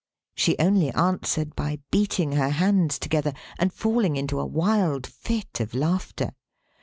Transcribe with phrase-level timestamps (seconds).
[0.33, 5.75] She only answered by beating her hands together, and falling into a wild fit of
[5.75, 6.31] laughter.